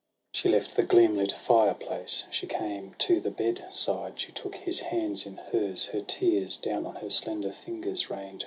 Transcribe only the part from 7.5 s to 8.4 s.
fingers rain'd.